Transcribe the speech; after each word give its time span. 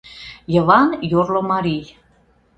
Йыван— 0.53 0.89
йорло 1.11 1.41
марий. 1.51 1.85